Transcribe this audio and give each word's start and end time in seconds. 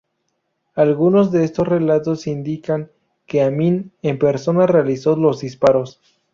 Algunos 0.73 1.31
de 1.31 1.43
estos 1.43 1.67
relatos 1.67 2.25
indican 2.25 2.89
que 3.27 3.43
Amín 3.43 3.91
en 4.01 4.17
persona 4.17 4.65
realizó 4.65 5.15
los 5.15 5.41
disparos. 5.41 6.01